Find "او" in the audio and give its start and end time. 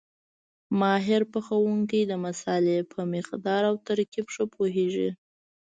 3.69-3.75